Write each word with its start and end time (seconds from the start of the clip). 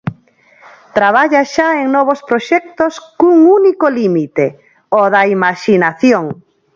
Traballa 0.97 1.41
xa 1.53 1.69
en 1.81 1.87
novos 1.95 2.19
proxectos 2.29 2.93
cun 3.19 3.37
único 3.59 3.85
límite: 3.99 4.45
o 4.99 5.01
da 5.13 5.21
imaxinación. 5.35 6.25